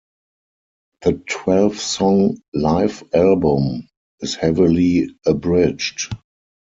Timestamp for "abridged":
5.27-6.11